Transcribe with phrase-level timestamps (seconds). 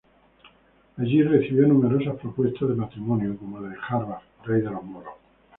[0.97, 5.13] Allí, recibió numerosas propuestas de matrimonio, como la de Jarbas, rey de los moros.